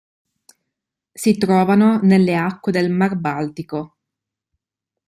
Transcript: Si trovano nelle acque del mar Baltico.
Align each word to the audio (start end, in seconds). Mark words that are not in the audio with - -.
Si 1.13 1.37
trovano 1.37 1.99
nelle 2.01 2.35
acque 2.35 2.71
del 2.71 2.89
mar 2.89 3.15
Baltico. 3.17 3.97